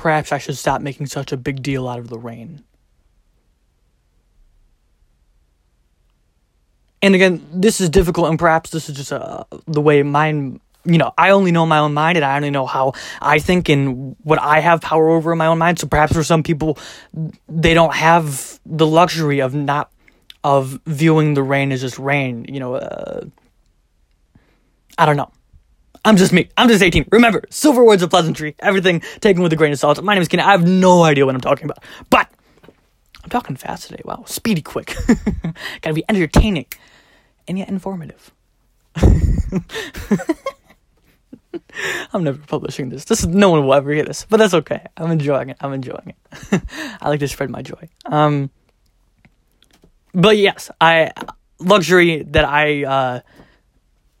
Perhaps 0.00 0.32
I 0.32 0.38
should 0.38 0.56
stop 0.56 0.80
making 0.80 1.08
such 1.08 1.30
a 1.30 1.36
big 1.36 1.62
deal 1.62 1.86
out 1.86 1.98
of 1.98 2.08
the 2.08 2.16
rain. 2.16 2.64
And 7.02 7.14
again, 7.14 7.46
this 7.52 7.82
is 7.82 7.90
difficult, 7.90 8.30
and 8.30 8.38
perhaps 8.38 8.70
this 8.70 8.88
is 8.88 8.96
just 8.96 9.12
uh, 9.12 9.44
the 9.66 9.82
way 9.82 10.02
mine. 10.02 10.58
You 10.86 10.96
know, 10.96 11.12
I 11.18 11.32
only 11.32 11.52
know 11.52 11.66
my 11.66 11.80
own 11.80 11.92
mind, 11.92 12.16
and 12.16 12.24
I 12.24 12.36
only 12.36 12.48
know 12.48 12.64
how 12.64 12.94
I 13.20 13.40
think 13.40 13.68
and 13.68 14.16
what 14.22 14.40
I 14.40 14.60
have 14.60 14.80
power 14.80 15.10
over 15.10 15.32
in 15.32 15.38
my 15.38 15.48
own 15.48 15.58
mind. 15.58 15.78
So 15.78 15.86
perhaps 15.86 16.14
for 16.14 16.24
some 16.24 16.42
people, 16.42 16.78
they 17.46 17.74
don't 17.74 17.94
have 17.94 18.58
the 18.64 18.86
luxury 18.86 19.40
of 19.40 19.54
not 19.54 19.92
of 20.42 20.80
viewing 20.86 21.34
the 21.34 21.42
rain 21.42 21.72
as 21.72 21.82
just 21.82 21.98
rain. 21.98 22.46
You 22.48 22.58
know, 22.58 22.76
uh, 22.76 23.26
I 24.96 25.04
don't 25.04 25.18
know. 25.18 25.30
I'm 26.04 26.16
just 26.16 26.32
me. 26.32 26.48
I'm 26.56 26.68
just 26.68 26.82
18. 26.82 27.06
Remember, 27.12 27.42
silver 27.50 27.84
words 27.84 28.02
of 28.02 28.10
pleasantry. 28.10 28.56
Everything 28.60 29.00
taken 29.20 29.42
with 29.42 29.52
a 29.52 29.56
grain 29.56 29.72
of 29.72 29.78
salt. 29.78 30.02
My 30.02 30.14
name 30.14 30.22
is 30.22 30.28
Ken. 30.28 30.40
I 30.40 30.52
have 30.52 30.66
no 30.66 31.02
idea 31.02 31.26
what 31.26 31.34
I'm 31.34 31.40
talking 31.40 31.66
about. 31.66 31.84
But 32.08 32.28
I'm 33.22 33.28
talking 33.28 33.56
fast 33.56 33.88
today. 33.88 34.02
Wow. 34.04 34.24
Speedy 34.26 34.62
quick. 34.62 34.96
Gotta 35.82 35.94
be 35.94 36.04
entertaining 36.08 36.66
and 37.46 37.58
yet 37.58 37.68
informative. 37.68 38.32
I'm 42.12 42.24
never 42.24 42.38
publishing 42.38 42.88
this. 42.88 43.04
This 43.04 43.20
is 43.20 43.26
no 43.26 43.50
one 43.50 43.64
will 43.64 43.74
ever 43.74 43.92
hear 43.92 44.04
this, 44.04 44.26
but 44.28 44.38
that's 44.38 44.54
okay. 44.54 44.86
I'm 44.96 45.10
enjoying 45.10 45.50
it. 45.50 45.56
I'm 45.60 45.72
enjoying 45.72 46.14
it. 46.14 46.62
I 47.00 47.08
like 47.08 47.20
to 47.20 47.28
spread 47.28 47.50
my 47.50 47.62
joy. 47.62 47.88
Um, 48.06 48.50
but 50.12 50.36
yes, 50.36 50.70
I 50.80 51.12
luxury 51.58 52.22
that 52.28 52.44
I 52.44 52.84
uh, 52.84 53.20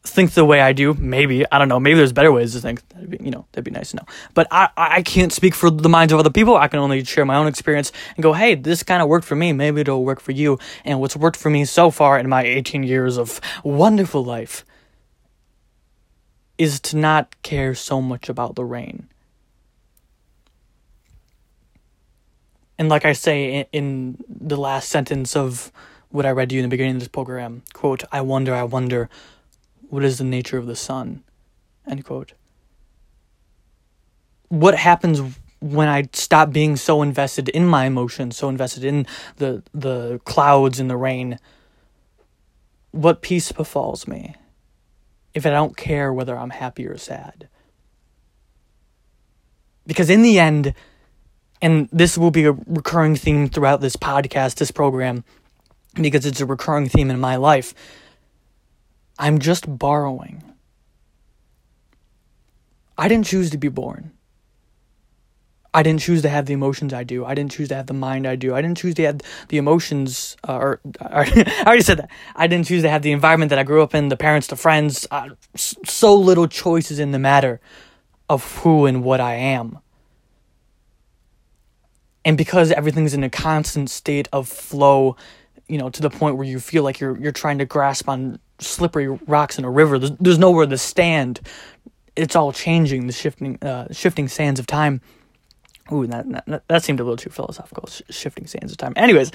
think 0.02 0.32
the 0.32 0.44
way 0.44 0.60
I 0.60 0.72
do. 0.72 0.94
Maybe 0.94 1.44
I 1.50 1.58
don't 1.58 1.68
know. 1.68 1.78
Maybe 1.78 1.96
there's 1.96 2.12
better 2.12 2.32
ways 2.32 2.54
to 2.54 2.60
think. 2.60 2.86
That'd 2.88 3.10
be, 3.10 3.18
you 3.22 3.30
know, 3.30 3.46
that'd 3.52 3.64
be 3.64 3.70
nice 3.70 3.90
to 3.90 3.96
know. 3.96 4.04
But 4.34 4.48
I 4.50 4.68
I 4.76 5.02
can't 5.02 5.32
speak 5.32 5.54
for 5.54 5.70
the 5.70 5.88
minds 5.88 6.12
of 6.12 6.18
other 6.18 6.30
people. 6.30 6.56
I 6.56 6.68
can 6.68 6.78
only 6.78 7.04
share 7.04 7.24
my 7.24 7.36
own 7.36 7.46
experience 7.46 7.92
and 8.16 8.22
go, 8.22 8.32
hey, 8.32 8.54
this 8.54 8.82
kind 8.82 9.02
of 9.02 9.08
worked 9.08 9.26
for 9.26 9.36
me. 9.36 9.52
Maybe 9.52 9.82
it'll 9.82 10.04
work 10.04 10.20
for 10.20 10.32
you. 10.32 10.58
And 10.84 11.00
what's 11.00 11.16
worked 11.16 11.36
for 11.36 11.50
me 11.50 11.64
so 11.64 11.90
far 11.90 12.18
in 12.18 12.28
my 12.28 12.42
18 12.42 12.82
years 12.82 13.18
of 13.18 13.40
wonderful 13.62 14.24
life 14.24 14.64
is 16.56 16.80
to 16.80 16.96
not 16.96 17.40
care 17.42 17.74
so 17.74 18.02
much 18.02 18.28
about 18.28 18.54
the 18.54 18.64
rain. 18.64 19.08
And 22.78 22.88
like 22.88 23.04
I 23.04 23.12
say 23.12 23.52
in, 23.52 23.66
in 23.72 24.24
the 24.26 24.56
last 24.56 24.88
sentence 24.88 25.36
of 25.36 25.70
what 26.08 26.24
I 26.24 26.30
read 26.30 26.48
to 26.48 26.54
you 26.54 26.60
in 26.60 26.68
the 26.68 26.72
beginning 26.72 26.96
of 26.96 27.00
this 27.00 27.08
program, 27.08 27.62
quote, 27.74 28.04
I 28.10 28.22
wonder, 28.22 28.54
I 28.54 28.62
wonder, 28.62 29.10
what 29.90 30.04
is 30.04 30.18
the 30.18 30.24
nature 30.24 30.56
of 30.56 30.66
the 30.66 30.76
sun? 30.76 31.22
End 31.86 32.04
quote. 32.04 32.32
What 34.48 34.76
happens 34.76 35.20
when 35.60 35.88
I 35.88 36.08
stop 36.12 36.52
being 36.52 36.76
so 36.76 37.02
invested 37.02 37.48
in 37.50 37.66
my 37.66 37.84
emotions, 37.84 38.36
so 38.36 38.48
invested 38.48 38.84
in 38.84 39.06
the 39.36 39.62
the 39.74 40.20
clouds 40.24 40.80
and 40.80 40.88
the 40.88 40.96
rain? 40.96 41.38
What 42.92 43.20
peace 43.20 43.52
befalls 43.52 44.08
me 44.08 44.34
if 45.34 45.44
I 45.44 45.50
don't 45.50 45.76
care 45.76 46.12
whether 46.12 46.36
I'm 46.36 46.50
happy 46.50 46.86
or 46.86 46.96
sad? 46.96 47.48
Because 49.86 50.08
in 50.08 50.22
the 50.22 50.38
end, 50.38 50.72
and 51.60 51.88
this 51.92 52.16
will 52.16 52.30
be 52.30 52.44
a 52.44 52.52
recurring 52.52 53.16
theme 53.16 53.48
throughout 53.48 53.80
this 53.80 53.96
podcast, 53.96 54.56
this 54.56 54.70
program, 54.70 55.24
because 55.94 56.24
it's 56.24 56.40
a 56.40 56.46
recurring 56.46 56.88
theme 56.88 57.10
in 57.10 57.18
my 57.18 57.36
life. 57.36 57.74
I'm 59.20 59.38
just 59.38 59.78
borrowing. 59.78 60.42
I 62.96 63.06
didn't 63.06 63.26
choose 63.26 63.50
to 63.50 63.58
be 63.58 63.68
born. 63.68 64.12
I 65.72 65.82
didn't 65.82 66.00
choose 66.00 66.22
to 66.22 66.28
have 66.28 66.46
the 66.46 66.54
emotions 66.54 66.92
I 66.92 67.04
do. 67.04 67.24
I 67.24 67.34
didn't 67.34 67.52
choose 67.52 67.68
to 67.68 67.74
have 67.76 67.86
the 67.86 67.94
mind 67.94 68.26
I 68.26 68.34
do. 68.34 68.54
I 68.54 68.62
didn't 68.62 68.78
choose 68.78 68.94
to 68.94 69.04
have 69.04 69.20
the 69.48 69.58
emotions, 69.58 70.36
uh, 70.48 70.56
or 70.56 70.80
I 71.00 71.62
already 71.66 71.82
said 71.82 71.98
that. 71.98 72.10
I 72.34 72.46
didn't 72.46 72.66
choose 72.66 72.82
to 72.82 72.88
have 72.88 73.02
the 73.02 73.12
environment 73.12 73.50
that 73.50 73.58
I 73.58 73.62
grew 73.62 73.82
up 73.82 73.94
in, 73.94 74.08
the 74.08 74.16
parents, 74.16 74.48
the 74.48 74.56
friends. 74.56 75.06
Uh, 75.10 75.28
so 75.54 76.14
little 76.14 76.48
choices 76.48 76.98
in 76.98 77.12
the 77.12 77.18
matter 77.18 77.60
of 78.28 78.56
who 78.56 78.86
and 78.86 79.04
what 79.04 79.20
I 79.20 79.34
am. 79.34 79.78
And 82.24 82.38
because 82.38 82.72
everything's 82.72 83.14
in 83.14 83.22
a 83.22 83.30
constant 83.30 83.90
state 83.90 84.28
of 84.32 84.48
flow, 84.48 85.16
you 85.68 85.78
know, 85.78 85.90
to 85.90 86.02
the 86.02 86.10
point 86.10 86.36
where 86.36 86.46
you 86.46 86.58
feel 86.58 86.82
like 86.82 87.00
you're 87.00 87.18
you're 87.18 87.32
trying 87.32 87.58
to 87.58 87.64
grasp 87.64 88.08
on 88.08 88.40
slippery 88.60 89.08
rocks 89.08 89.58
in 89.58 89.64
a 89.64 89.70
river. 89.70 89.98
There's, 89.98 90.12
there's 90.20 90.38
nowhere 90.38 90.66
to 90.66 90.78
stand. 90.78 91.40
It's 92.16 92.36
all 92.36 92.52
changing. 92.52 93.06
The 93.06 93.12
shifting 93.12 93.58
uh, 93.62 93.92
shifting 93.92 94.28
sands 94.28 94.60
of 94.60 94.66
time 94.66 95.00
Ooh, 95.92 96.06
that, 96.06 96.26
that, 96.46 96.62
that 96.68 96.82
seemed 96.84 97.00
a 97.00 97.04
little 97.04 97.16
too 97.16 97.30
philosophical. 97.30 97.88
Sh- 97.88 98.02
shifting 98.10 98.46
sands 98.46 98.72
of 98.72 98.78
time. 98.78 98.92
Anyways, 98.96 99.32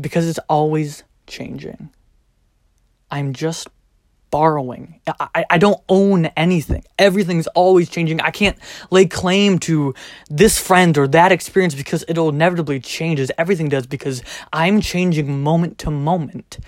because 0.00 0.28
it's 0.28 0.40
always 0.48 1.04
changing. 1.26 1.90
I'm 3.10 3.32
just 3.32 3.68
borrowing. 4.30 4.98
I, 5.06 5.44
I 5.50 5.58
don't 5.58 5.80
own 5.88 6.26
anything. 6.36 6.84
Everything's 6.98 7.46
always 7.48 7.90
changing. 7.90 8.20
I 8.22 8.30
can't 8.30 8.56
lay 8.90 9.04
claim 9.06 9.58
to 9.60 9.94
this 10.30 10.58
friend 10.58 10.96
or 10.96 11.06
that 11.08 11.30
experience 11.32 11.74
because 11.74 12.04
it'll 12.08 12.30
inevitably 12.30 12.80
change 12.80 13.20
as 13.20 13.30
everything 13.36 13.68
does 13.68 13.86
because 13.86 14.22
I'm 14.52 14.80
changing 14.80 15.42
moment 15.42 15.78
to 15.78 15.90
moment. 15.90 16.58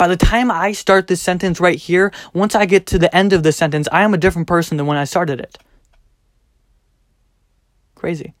By 0.00 0.08
the 0.08 0.16
time 0.16 0.50
I 0.50 0.72
start 0.72 1.08
this 1.08 1.20
sentence 1.20 1.60
right 1.60 1.78
here, 1.78 2.10
once 2.32 2.54
I 2.54 2.64
get 2.64 2.86
to 2.86 2.98
the 2.98 3.14
end 3.14 3.34
of 3.34 3.42
the 3.42 3.52
sentence, 3.52 3.86
I 3.92 4.02
am 4.02 4.14
a 4.14 4.16
different 4.16 4.48
person 4.48 4.78
than 4.78 4.86
when 4.86 4.96
I 4.96 5.04
started 5.04 5.40
it. 5.40 5.58
Crazy. 7.94 8.32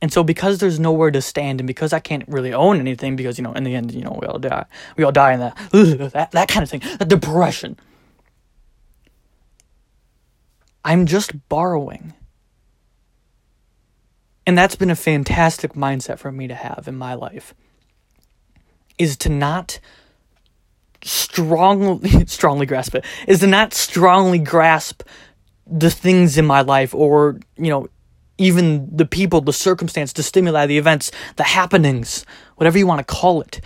And 0.00 0.10
so 0.10 0.24
because 0.24 0.60
there's 0.60 0.80
nowhere 0.80 1.10
to 1.10 1.20
stand 1.20 1.60
and 1.60 1.66
because 1.66 1.92
I 1.92 2.00
can't 2.00 2.26
really 2.26 2.54
own 2.54 2.80
anything 2.80 3.16
because, 3.16 3.36
you 3.36 3.44
know, 3.44 3.52
in 3.52 3.64
the 3.64 3.74
end, 3.74 3.92
you 3.92 4.00
know, 4.00 4.18
we 4.18 4.26
all 4.26 4.38
die. 4.38 4.64
We 4.96 5.04
all 5.04 5.12
die 5.12 5.34
in 5.34 5.40
that, 5.40 5.58
that, 6.14 6.30
that 6.30 6.48
kind 6.48 6.62
of 6.62 6.70
thing, 6.70 6.80
that 6.98 7.10
depression. 7.10 7.78
I'm 10.86 11.04
just 11.04 11.50
borrowing. 11.50 12.14
And 14.46 14.56
that's 14.56 14.74
been 14.74 14.90
a 14.90 14.96
fantastic 14.96 15.74
mindset 15.74 16.18
for 16.18 16.32
me 16.32 16.48
to 16.48 16.54
have 16.54 16.88
in 16.88 16.96
my 16.96 17.12
life. 17.12 17.52
Is 18.98 19.16
to 19.18 19.28
not 19.28 19.80
strongly 21.02 22.24
strongly 22.26 22.66
grasp 22.66 22.94
it. 22.94 23.04
Is 23.26 23.40
to 23.40 23.46
not 23.46 23.74
strongly 23.74 24.38
grasp 24.38 25.02
the 25.66 25.90
things 25.90 26.36
in 26.36 26.46
my 26.46 26.60
life 26.60 26.94
or, 26.94 27.40
you 27.56 27.70
know, 27.70 27.88
even 28.36 28.94
the 28.94 29.06
people, 29.06 29.40
the 29.40 29.52
circumstance, 29.52 30.12
the 30.12 30.22
stimuli, 30.22 30.66
the 30.66 30.78
events, 30.78 31.10
the 31.36 31.44
happenings, 31.44 32.26
whatever 32.56 32.76
you 32.78 32.86
want 32.86 32.98
to 32.98 33.04
call 33.04 33.40
it. 33.40 33.60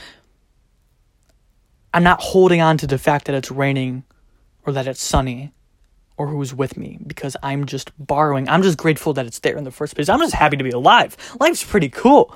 I'm 1.94 2.02
not 2.02 2.20
holding 2.20 2.60
on 2.60 2.76
to 2.78 2.86
the 2.86 2.98
fact 2.98 3.26
that 3.26 3.34
it's 3.34 3.50
raining 3.50 4.04
or 4.66 4.72
that 4.74 4.86
it's 4.86 5.02
sunny 5.02 5.52
or 6.18 6.26
who's 6.26 6.52
with 6.52 6.76
me 6.76 6.98
because 7.06 7.36
I'm 7.42 7.64
just 7.64 7.90
borrowing. 7.98 8.48
I'm 8.48 8.62
just 8.62 8.76
grateful 8.76 9.14
that 9.14 9.26
it's 9.26 9.38
there 9.38 9.56
in 9.56 9.64
the 9.64 9.70
first 9.70 9.94
place. 9.94 10.08
I'm 10.08 10.20
just 10.20 10.34
happy 10.34 10.58
to 10.58 10.64
be 10.64 10.70
alive. 10.70 11.16
Life's 11.40 11.64
pretty 11.64 11.88
cool. 11.88 12.34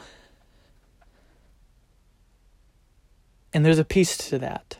And 3.55 3.65
there's 3.65 3.79
a 3.79 3.85
peace 3.85 4.17
to 4.29 4.39
that 4.39 4.79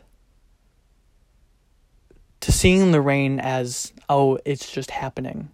to 2.43 2.53
seeing 2.53 2.91
the 2.91 3.01
rain 3.01 3.41
as, 3.41 3.93
oh, 4.09 4.39
it's 4.45 4.71
just 4.71 4.91
happening. 4.91 5.49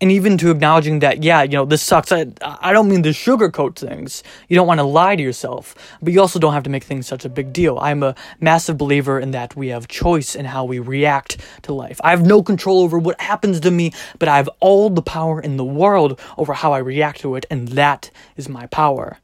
And 0.00 0.10
even 0.10 0.36
to 0.38 0.50
acknowledging 0.50 0.98
that, 1.00 1.22
yeah, 1.22 1.42
you 1.42 1.52
know, 1.52 1.64
this 1.64 1.80
sucks. 1.80 2.10
I, 2.10 2.26
I 2.42 2.72
don't 2.72 2.88
mean 2.88 3.02
to 3.04 3.10
sugarcoat 3.10 3.76
things. 3.76 4.22
You 4.48 4.56
don't 4.56 4.66
want 4.66 4.78
to 4.78 4.84
lie 4.84 5.14
to 5.14 5.22
yourself, 5.22 5.74
but 6.02 6.12
you 6.12 6.20
also 6.20 6.38
don't 6.38 6.52
have 6.52 6.64
to 6.64 6.70
make 6.70 6.84
things 6.84 7.06
such 7.06 7.24
a 7.24 7.28
big 7.28 7.52
deal. 7.52 7.78
I'm 7.78 8.02
a 8.02 8.14
massive 8.40 8.76
believer 8.76 9.20
in 9.20 9.30
that 9.30 9.56
we 9.56 9.68
have 9.68 9.86
choice 9.86 10.34
in 10.34 10.46
how 10.46 10.64
we 10.64 10.78
react 10.78 11.38
to 11.62 11.72
life. 11.72 12.00
I 12.02 12.10
have 12.10 12.26
no 12.26 12.42
control 12.42 12.82
over 12.82 12.98
what 12.98 13.20
happens 13.20 13.60
to 13.60 13.70
me, 13.70 13.92
but 14.18 14.28
I 14.28 14.36
have 14.36 14.48
all 14.60 14.90
the 14.90 15.02
power 15.02 15.40
in 15.40 15.56
the 15.58 15.64
world 15.64 16.18
over 16.36 16.54
how 16.54 16.72
I 16.72 16.78
react 16.78 17.20
to 17.20 17.36
it, 17.36 17.46
and 17.50 17.68
that 17.68 18.10
is 18.36 18.48
my 18.48 18.66
power 18.66 19.18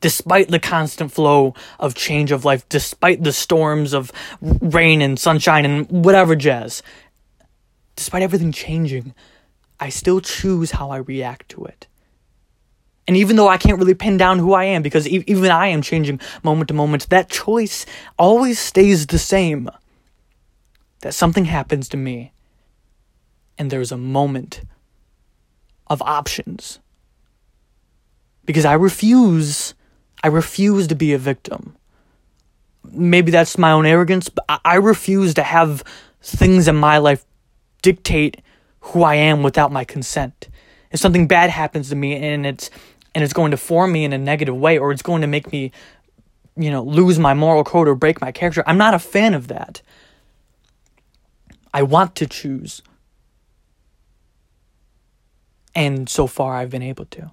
despite 0.00 0.48
the 0.48 0.58
constant 0.58 1.12
flow 1.12 1.54
of 1.78 1.94
change 1.94 2.32
of 2.32 2.44
life, 2.44 2.68
despite 2.68 3.22
the 3.22 3.32
storms 3.32 3.92
of 3.92 4.12
rain 4.40 5.02
and 5.02 5.18
sunshine 5.18 5.64
and 5.64 5.90
whatever 5.90 6.36
jazz, 6.36 6.82
despite 7.96 8.22
everything 8.22 8.52
changing, 8.52 9.14
I 9.80 9.88
still 9.88 10.20
choose 10.20 10.72
how 10.72 10.90
I 10.90 10.98
react 10.98 11.48
to 11.50 11.64
it. 11.64 11.86
And 13.08 13.16
even 13.16 13.36
though 13.36 13.48
I 13.48 13.56
can't 13.56 13.78
really 13.78 13.94
pin 13.94 14.16
down 14.16 14.38
who 14.38 14.52
I 14.52 14.64
am, 14.64 14.82
because 14.82 15.06
e- 15.06 15.22
even 15.26 15.50
I 15.50 15.68
am 15.68 15.80
changing 15.80 16.20
moment 16.42 16.68
to 16.68 16.74
moment, 16.74 17.08
that 17.10 17.30
choice 17.30 17.86
always 18.18 18.58
stays 18.58 19.06
the 19.06 19.18
same. 19.18 19.70
That 21.02 21.14
something 21.14 21.44
happens 21.44 21.88
to 21.90 21.96
me, 21.96 22.32
and 23.58 23.70
there's 23.70 23.92
a 23.92 23.96
moment 23.96 24.62
of 25.86 26.02
options. 26.02 26.80
Because 28.44 28.64
I 28.64 28.72
refuse 28.72 29.74
I 30.26 30.28
refuse 30.28 30.88
to 30.88 30.96
be 30.96 31.12
a 31.12 31.18
victim. 31.18 31.76
Maybe 32.82 33.30
that's 33.30 33.56
my 33.56 33.70
own 33.70 33.86
arrogance, 33.86 34.28
but 34.28 34.44
I 34.64 34.74
refuse 34.74 35.34
to 35.34 35.44
have 35.44 35.84
things 36.20 36.66
in 36.66 36.74
my 36.74 36.98
life 36.98 37.24
dictate 37.80 38.42
who 38.80 39.04
I 39.04 39.14
am 39.14 39.44
without 39.44 39.70
my 39.70 39.84
consent. 39.84 40.48
If 40.90 40.98
something 40.98 41.28
bad 41.28 41.50
happens 41.50 41.90
to 41.90 41.94
me 41.94 42.16
and 42.16 42.44
it's 42.44 42.70
and 43.14 43.22
it's 43.22 43.32
going 43.32 43.52
to 43.52 43.56
form 43.56 43.92
me 43.92 44.04
in 44.04 44.12
a 44.12 44.18
negative 44.18 44.56
way 44.56 44.78
or 44.78 44.90
it's 44.90 45.00
going 45.00 45.20
to 45.20 45.28
make 45.28 45.52
me 45.52 45.70
you 46.56 46.72
know 46.72 46.82
lose 46.82 47.20
my 47.20 47.32
moral 47.32 47.62
code 47.62 47.86
or 47.86 47.94
break 47.94 48.20
my 48.20 48.32
character, 48.32 48.64
I'm 48.66 48.78
not 48.78 48.94
a 48.94 48.98
fan 48.98 49.32
of 49.32 49.46
that. 49.46 49.80
I 51.72 51.84
want 51.84 52.16
to 52.16 52.26
choose. 52.26 52.82
And 55.72 56.08
so 56.08 56.26
far 56.26 56.56
I've 56.56 56.70
been 56.70 56.82
able 56.82 57.04
to. 57.04 57.30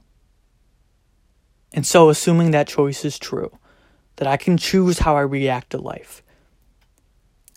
And 1.74 1.86
so, 1.86 2.10
assuming 2.10 2.52
that 2.52 2.68
choice 2.68 3.04
is 3.04 3.18
true, 3.18 3.58
that 4.18 4.28
I 4.28 4.38
can 4.38 4.58
choose 4.58 5.00
how 5.00 5.16
I 5.16 5.22
react 5.22 5.72
to 5.72 5.78
life. 5.80 6.22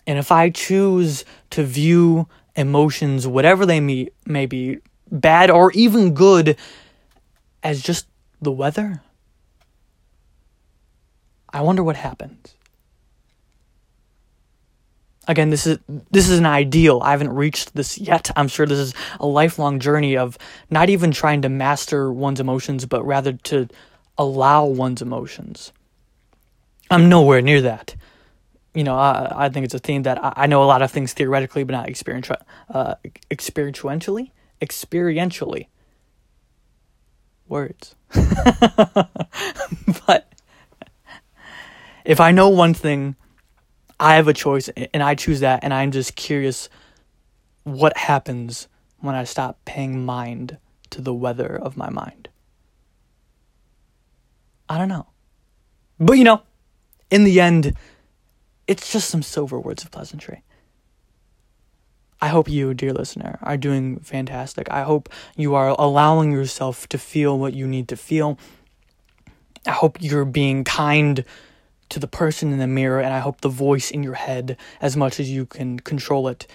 And 0.07 0.17
if 0.17 0.31
I 0.31 0.49
choose 0.49 1.23
to 1.51 1.63
view 1.63 2.27
emotions, 2.55 3.27
whatever 3.27 3.65
they 3.65 3.79
may, 3.79 4.09
may 4.25 4.45
be, 4.45 4.79
bad 5.11 5.51
or 5.51 5.71
even 5.73 6.13
good, 6.13 6.57
as 7.61 7.81
just 7.81 8.07
the 8.41 8.51
weather, 8.51 9.01
I 11.51 11.61
wonder 11.61 11.83
what 11.83 11.95
happens. 11.95 12.55
Again, 15.29 15.49
this 15.49 15.67
is 15.67 15.77
this 16.09 16.29
is 16.29 16.39
an 16.39 16.45
ideal. 16.45 17.01
I 17.03 17.11
haven't 17.11 17.33
reached 17.33 17.75
this 17.75 17.97
yet. 17.97 18.31
I'm 18.37 18.47
sure 18.47 18.65
this 18.65 18.79
is 18.79 18.93
a 19.19 19.27
lifelong 19.27 19.79
journey 19.79 20.15
of 20.15 20.37
not 20.69 20.89
even 20.89 21.11
trying 21.11 21.41
to 21.41 21.49
master 21.49 22.11
one's 22.11 22.39
emotions, 22.39 22.85
but 22.85 23.05
rather 23.05 23.33
to 23.33 23.67
allow 24.17 24.65
one's 24.65 25.01
emotions. 25.01 25.71
I'm 26.89 27.09
nowhere 27.09 27.41
near 27.41 27.61
that. 27.61 27.95
You 28.73 28.83
know, 28.83 28.95
I, 28.95 29.45
I 29.45 29.49
think 29.49 29.65
it's 29.65 29.73
a 29.73 29.79
theme 29.79 30.03
that 30.03 30.23
I, 30.23 30.33
I 30.35 30.47
know 30.47 30.63
a 30.63 30.65
lot 30.65 30.81
of 30.81 30.91
things 30.91 31.13
theoretically, 31.13 31.63
but 31.63 31.73
not 31.73 31.89
experiential, 31.89 32.37
uh, 32.69 32.95
experientially, 33.31 34.31
experientially. 34.61 35.67
Words. 37.47 37.95
but 40.05 40.31
if 42.05 42.19
I 42.19 42.31
know 42.31 42.49
one 42.49 42.73
thing, 42.73 43.15
I 43.99 44.15
have 44.15 44.27
a 44.27 44.33
choice 44.33 44.69
and 44.69 45.01
I 45.01 45.15
choose 45.15 45.39
that, 45.39 45.63
and 45.63 45.73
I'm 45.73 45.91
just 45.91 46.15
curious 46.15 46.69
what 47.63 47.97
happens 47.97 48.67
when 48.99 49.15
I 49.15 49.23
stop 49.23 49.59
paying 49.65 50.05
mind 50.05 50.57
to 50.91 51.01
the 51.01 51.13
weather 51.13 51.55
of 51.55 51.77
my 51.77 51.89
mind. 51.89 52.29
I 54.69 54.77
don't 54.77 54.89
know. 54.89 55.07
But 55.99 56.17
you 56.17 56.23
know, 56.23 56.41
in 57.09 57.23
the 57.23 57.39
end, 57.39 57.75
it's 58.67 58.91
just 58.91 59.09
some 59.09 59.23
silver 59.23 59.59
words 59.59 59.83
of 59.83 59.91
pleasantry. 59.91 60.43
I 62.19 62.29
hope 62.29 62.49
you, 62.49 62.73
dear 62.73 62.93
listener, 62.93 63.37
are 63.43 63.57
doing 63.57 63.99
fantastic. 63.99 64.71
I 64.71 64.83
hope 64.83 65.09
you 65.35 65.53
are 65.53 65.69
allowing 65.69 66.31
yourself 66.31 66.89
to 66.89 66.97
feel 66.97 67.37
what 67.37 67.53
you 67.53 67.67
need 67.67 67.87
to 67.89 67.95
feel. 67.95 68.39
I 69.67 69.71
hope 69.71 70.01
you're 70.01 70.25
being 70.25 70.63
kind 70.63 71.23
to 71.89 71.99
the 71.99 72.07
person 72.07 72.51
in 72.51 72.57
the 72.57 72.67
mirror, 72.67 72.99
and 72.99 73.13
I 73.13 73.19
hope 73.19 73.41
the 73.41 73.49
voice 73.49 73.91
in 73.91 74.01
your 74.01 74.15
head, 74.15 74.57
as 74.81 74.97
much 74.97 75.19
as 75.19 75.29
you 75.29 75.45
can 75.45 75.79
control 75.79 76.27
it, 76.27 76.47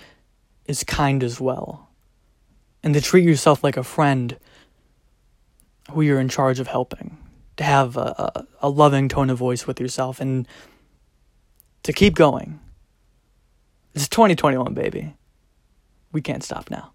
is 0.66 0.82
kind 0.84 1.22
as 1.22 1.40
well. 1.40 1.88
And 2.82 2.92
to 2.94 3.00
treat 3.00 3.24
yourself 3.24 3.62
like 3.62 3.76
a 3.76 3.84
friend 3.84 4.36
who 5.92 6.02
you're 6.02 6.20
in 6.20 6.28
charge 6.28 6.58
of 6.58 6.66
helping. 6.66 7.16
To 7.56 7.64
have 7.64 7.96
a, 7.96 8.46
a, 8.62 8.68
loving 8.70 9.08
tone 9.08 9.28
of 9.28 9.36
voice 9.36 9.66
with 9.66 9.78
yourself 9.78 10.20
and 10.20 10.48
to 11.82 11.92
keep 11.92 12.14
going. 12.14 12.60
It's 13.94 14.08
2021, 14.08 14.72
baby. 14.72 15.14
We 16.12 16.22
can't 16.22 16.42
stop 16.42 16.70
now. 16.70 16.92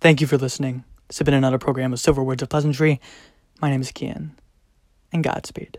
Thank 0.00 0.20
you 0.20 0.26
for 0.26 0.36
listening. 0.36 0.84
This 1.08 1.18
has 1.18 1.24
been 1.24 1.34
another 1.34 1.58
program 1.58 1.92
of 1.92 2.00
Silver 2.00 2.22
Words 2.22 2.42
of 2.42 2.48
Pleasantry. 2.48 3.00
My 3.60 3.70
name 3.70 3.80
is 3.80 3.92
Kian, 3.92 4.30
and 5.12 5.22
Godspeed. 5.22 5.78